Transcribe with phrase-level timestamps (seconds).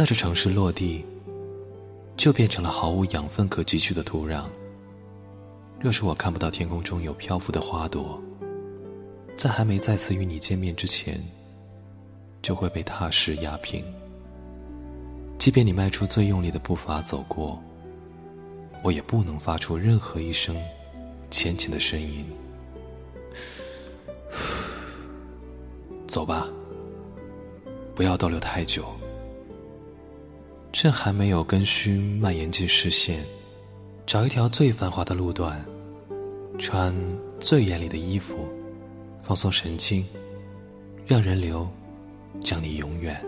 [0.00, 1.04] 在这城市落地，
[2.16, 4.44] 就变成了毫无养分可汲取的土壤。
[5.78, 8.18] 若是我看不到天空中有漂浮的花朵，
[9.36, 11.22] 在还没再次与你见面之前，
[12.40, 13.84] 就会被踏实压平。
[15.38, 17.62] 即便你迈出最用力的步伐走过，
[18.82, 20.56] 我也不能发出任何一声
[21.30, 22.26] 浅浅的呻吟。
[26.08, 26.48] 走吧，
[27.94, 28.86] 不要逗留太久。
[30.72, 33.24] 趁还没有根须蔓延进视线，
[34.06, 35.62] 找一条最繁华的路段，
[36.58, 36.94] 穿
[37.38, 38.48] 最艳丽的衣服，
[39.22, 40.06] 放松神经，
[41.06, 41.68] 让人流
[42.40, 43.20] 将你永远。